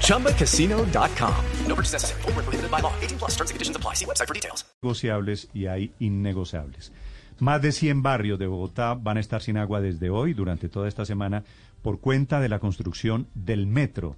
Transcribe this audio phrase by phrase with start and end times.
[0.00, 1.34] ChumbaCasino.com.
[1.68, 2.22] No purchase necessary.
[2.22, 2.92] Full prohibited by law.
[3.02, 3.94] 18 plus terms and conditions apply.
[3.94, 4.64] See website for details.
[4.82, 6.92] Negociables y hay innegociables.
[7.40, 10.86] Más de 100 barrios de Bogotá van a estar sin agua desde hoy, durante toda
[10.86, 11.42] esta semana,
[11.82, 14.16] por cuenta de la construcción del metro.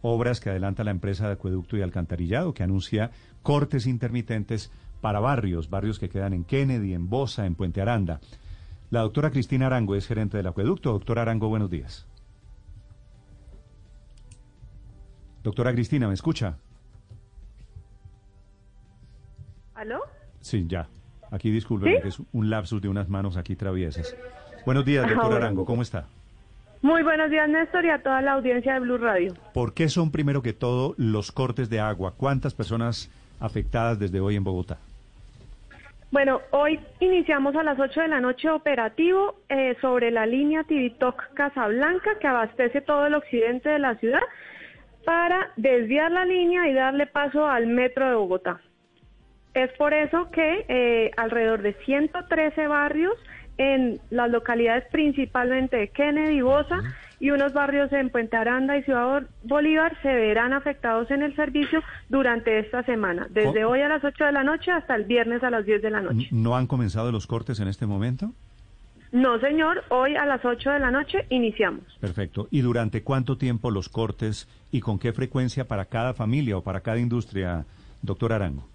[0.00, 3.10] Obras que adelanta la empresa de acueducto y alcantarillado, que anuncia
[3.42, 8.20] cortes intermitentes para barrios, barrios que quedan en Kennedy, en Bosa, en Puente Aranda.
[8.90, 10.92] La doctora Cristina Arango es gerente del acueducto.
[10.92, 12.07] Doctora Arango, buenos días.
[15.42, 16.56] Doctora Cristina, ¿me escucha?
[19.74, 20.00] ¿Aló?
[20.40, 20.88] Sí, ya.
[21.30, 24.16] Aquí disculpe, que es un lapsus de unas manos aquí traviesas.
[24.64, 26.06] Buenos días, doctora Arango, ¿cómo está?
[26.80, 29.34] Muy buenos días, Néstor, y a toda la audiencia de Blue Radio.
[29.52, 32.14] ¿Por qué son primero que todo los cortes de agua?
[32.16, 34.78] ¿Cuántas personas afectadas desde hoy en Bogotá?
[36.10, 41.34] Bueno, hoy iniciamos a las 8 de la noche operativo eh, sobre la línea Tibitoc
[41.34, 44.22] Casablanca que abastece todo el occidente de la ciudad
[45.04, 48.60] para desviar la línea y darle paso al metro de Bogotá.
[49.54, 53.14] Es por eso que eh, alrededor de 113 barrios
[53.56, 56.80] en las localidades principalmente de Kennedy Bosa
[57.20, 61.82] y unos barrios en Puente Aranda y Ciudad Bolívar se verán afectados en el servicio
[62.08, 65.50] durante esta semana, desde hoy a las 8 de la noche hasta el viernes a
[65.50, 66.28] las 10 de la noche.
[66.30, 68.32] ¿No han comenzado los cortes en este momento?
[69.12, 71.84] No, señor, hoy a las 8 de la noche iniciamos.
[72.00, 72.48] Perfecto.
[72.50, 76.80] ¿Y durante cuánto tiempo los cortes y con qué frecuencia para cada familia o para
[76.80, 77.64] cada industria,
[78.02, 78.68] doctor Arango?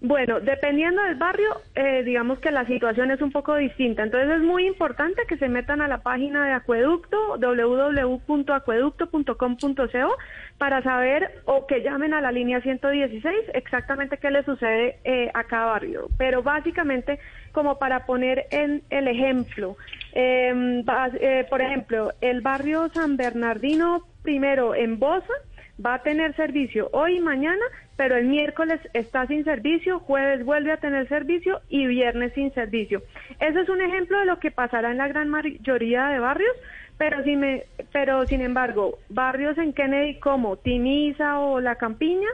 [0.00, 4.04] Bueno, dependiendo del barrio, eh, digamos que la situación es un poco distinta.
[4.04, 10.16] Entonces es muy importante que se metan a la página de Acueducto, www.acueducto.com.co,
[10.56, 15.42] para saber o que llamen a la línea 116 exactamente qué le sucede eh, a
[15.44, 16.06] cada barrio.
[16.16, 17.18] Pero básicamente,
[17.50, 19.76] como para poner en el ejemplo,
[20.12, 20.84] em,
[21.20, 25.34] eh, por ejemplo, el barrio San Bernardino, primero en Bosa,
[25.84, 27.64] va a tener servicio hoy y mañana,
[27.96, 33.02] pero el miércoles está sin servicio, jueves vuelve a tener servicio y viernes sin servicio.
[33.40, 36.54] Ese es un ejemplo de lo que pasará en la gran mayoría de barrios,
[36.96, 42.28] pero, si me, pero sin embargo, barrios en Kennedy como Tiniza o La Campiña,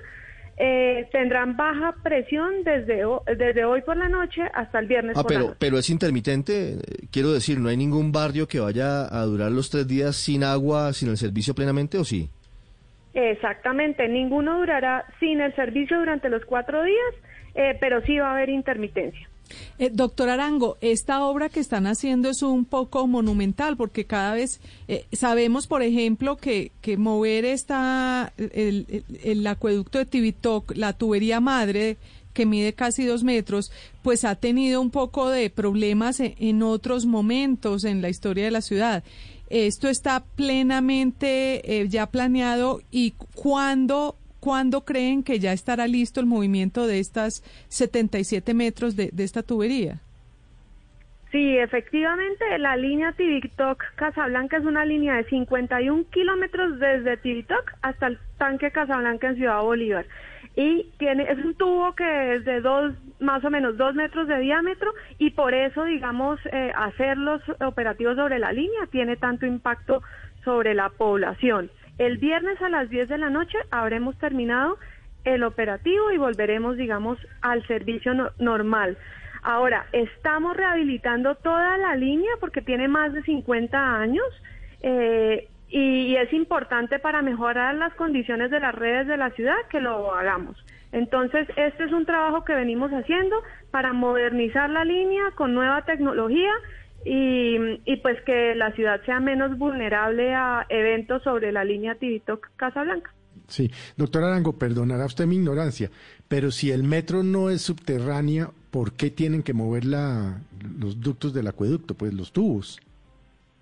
[0.56, 3.03] eh, tendrán baja presión desde,
[3.37, 5.16] desde hoy por la noche hasta el viernes.
[5.16, 6.78] Ah, por pero, pero es intermitente,
[7.11, 10.93] quiero decir, ¿no hay ningún barrio que vaya a durar los tres días sin agua,
[10.93, 12.31] sin el servicio plenamente o sí?
[13.15, 17.15] Exactamente, ninguno durará sin el servicio durante los cuatro días,
[17.55, 19.29] eh, pero sí va a haber intermitencia.
[19.79, 24.61] Eh, doctor Arango, esta obra que están haciendo es un poco monumental porque cada vez
[24.89, 31.41] eh, sabemos, por ejemplo, que, que mover esta, el, el, acueducto de Tibitoc, la tubería
[31.41, 31.99] madre
[32.34, 33.72] que mide casi dos metros,
[34.03, 38.61] pues ha tenido un poco de problemas en otros momentos en la historia de la
[38.61, 39.05] ciudad.
[39.49, 46.27] ¿Esto está plenamente eh, ya planeado y cuándo, cuándo creen que ya estará listo el
[46.27, 50.00] movimiento de estas 77 metros de, esta tubería?
[51.31, 58.06] Sí, efectivamente, la línea Tibitoc Casablanca es una línea de 51 kilómetros desde Tibitoc hasta
[58.06, 60.06] el tanque Casablanca en Ciudad Bolívar
[60.57, 64.39] y tiene es un tubo que es de dos más o menos dos metros de
[64.39, 70.03] diámetro y por eso digamos eh, hacer los operativos sobre la línea tiene tanto impacto
[70.45, 71.71] sobre la población.
[71.99, 74.79] El viernes a las 10 de la noche habremos terminado
[75.25, 78.97] el operativo y volveremos digamos al servicio normal.
[79.43, 84.27] Ahora estamos rehabilitando toda la línea porque tiene más de 50 años
[84.83, 89.81] eh, y, es importante para mejorar las condiciones de las redes de la ciudad que
[89.81, 90.57] lo hagamos.
[90.93, 93.37] Entonces, este es un trabajo que venimos haciendo
[93.73, 96.53] para modernizar la línea con nueva tecnología
[97.05, 103.12] y, pues que la ciudad sea menos vulnerable a eventos sobre la línea Tibitoc Casablanca.
[103.49, 105.91] Sí, doctor Arango, perdonará usted mi ignorancia,
[106.29, 110.38] pero si el metro no es subterráneo, ¿por qué tienen que mover la,
[110.79, 112.81] los ductos del acueducto, pues los tubos?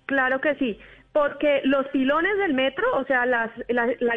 [0.05, 0.77] Claro que sí
[1.13, 3.47] porque los pilones del metro, o sea, la,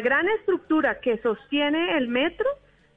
[0.01, 2.49] gran estructura que sostiene el metro,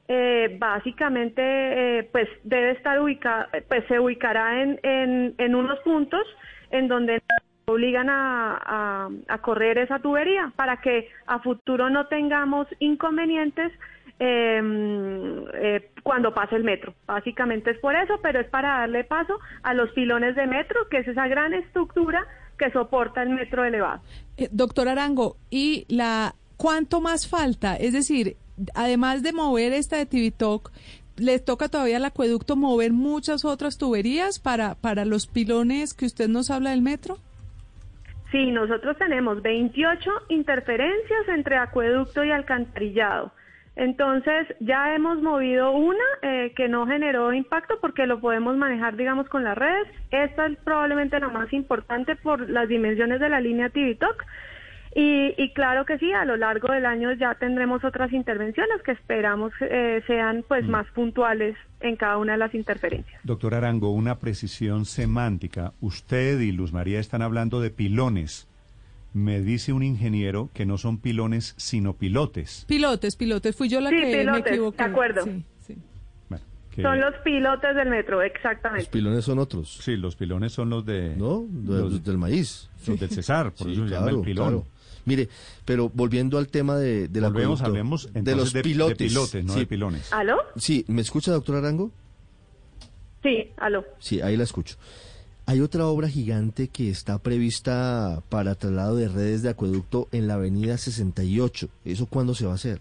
[0.09, 6.27] eh, básicamente, eh, pues debe estar ubicada, pues se ubicará en, en, unos puntos
[6.71, 7.23] en donde
[7.67, 13.71] obligan a, a, correr esa tubería para que a futuro no tengamos inconvenientes
[14.19, 16.95] em, eh, cuando pase el metro.
[17.07, 20.99] Básicamente es por eso, pero es para darle paso a los pilones de metro, que
[20.99, 22.27] es esa gran estructura
[22.61, 24.03] que soporta el metro elevado.
[24.37, 27.75] Eh, doctor Arango, ¿y la cuánto más falta?
[27.75, 28.37] Es decir,
[28.75, 30.71] además de mover esta de Tivitok,
[31.17, 36.29] ¿les toca todavía al acueducto mover muchas otras tuberías para, para los pilones que usted
[36.29, 37.17] nos habla del metro?
[38.31, 43.33] Sí, nosotros tenemos 28 interferencias entre acueducto y alcantarillado.
[43.81, 49.27] Entonces ya hemos movido una eh, que no generó impacto porque lo podemos manejar, digamos,
[49.31, 49.89] con las redes.
[50.11, 54.23] Esta es probablemente la más importante por las dimensiones de la línea TVTOC.
[54.95, 58.93] Y, y, claro que sí, a lo largo del año ya tendremos otras intervenciones que
[58.93, 63.19] esperamos eh, sean pues más puntuales en cada una de las interferencias.
[63.25, 65.73] Doctor Arango, una precisión semántica.
[65.81, 68.50] Usted y Luz María están hablando de pilones.
[69.13, 72.65] Me dice un ingeniero que no son pilones, sino pilotes.
[72.69, 73.57] Pilotes, pilotes.
[73.57, 74.77] Fui yo la Sí, que me pilotes, equivoqué.
[74.85, 75.25] de acuerdo.
[75.25, 75.77] Sí, sí.
[76.29, 78.89] Bueno, que- Son los pilotes del metro, Los exactamente.
[78.91, 81.17] pilones son otros, Sí, los pilones son los de...
[81.17, 81.45] ¿no?
[81.49, 82.71] De- los, del maíz.
[82.87, 84.49] los del Cesar, por Sí, eso se llama el pilón.
[84.49, 84.67] claro.
[85.07, 85.29] Mire,
[85.65, 87.31] pero volviendo al tema de, Volvemos,
[87.63, 89.09] acueducto, hablemos entonces de los de, de pilotes.
[89.09, 90.13] pilotes, no sí, de pilones.
[90.13, 90.37] ¿Aló?
[90.57, 91.91] sí, ¿me escucha, doctor Arango?
[93.23, 93.85] Sí, aló.
[93.99, 94.77] Sí, ahí la escucho.
[95.51, 100.35] Hay otra obra gigante que está prevista para traslado de redes de acueducto en la
[100.35, 101.67] avenida 68.
[101.85, 102.79] ¿Eso cuándo se va a hacer?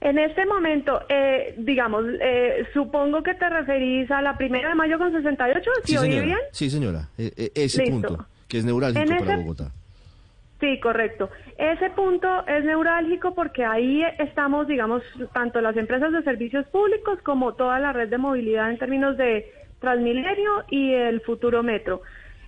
[0.00, 4.96] En este momento, eh, digamos, eh, supongo que te referís a la primera de mayo
[4.96, 6.38] con 68, ¿sí, oí bien?
[6.52, 7.10] Sí, señora.
[7.18, 8.08] E- e- ese Listo.
[8.08, 9.72] punto, que es neurálgico En para ese- Bogotá.
[10.58, 11.28] Sí, correcto.
[11.58, 15.02] Ese punto es neurálgico porque ahí estamos, digamos,
[15.34, 19.52] tanto las empresas de servicios públicos como toda la red de movilidad en términos de
[19.80, 22.02] Transmilenio y el futuro metro.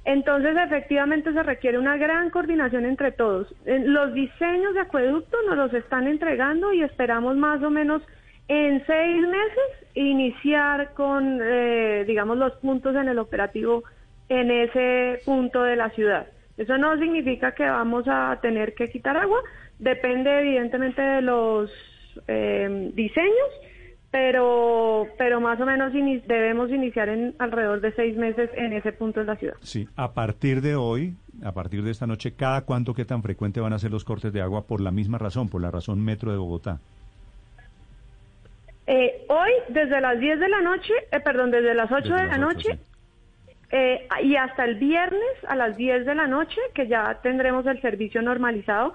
[0.04, 3.54] Entonces, efectivamente, se requiere una gran coordinación entre todos.
[3.64, 8.02] Los diseños de acueducto nos los están entregando y esperamos más o menos
[8.48, 13.84] en seis meses iniciar con, eh, digamos, los puntos en el operativo
[14.28, 16.26] en ese punto de la ciudad.
[16.56, 19.40] Eso no significa que vamos a tener que quitar agua,
[19.78, 21.70] depende evidentemente de los
[22.26, 23.50] eh, diseños,
[24.10, 29.20] pero, pero más o menos debemos iniciar en alrededor de seis meses en ese punto
[29.20, 29.54] de la ciudad.
[29.60, 31.14] Sí, a partir de hoy,
[31.44, 34.32] a partir de esta noche, ¿cada cuánto, qué tan frecuente van a ser los cortes
[34.32, 36.80] de agua por la misma razón, por la razón metro de Bogotá?
[38.86, 42.22] Eh, hoy, desde las 10 de la noche, eh, perdón, desde las 8 Desde de
[42.26, 43.52] las la noche, sí.
[43.70, 47.80] eh, y hasta el viernes a las 10 de la noche, que ya tendremos el
[47.80, 48.94] servicio normalizado,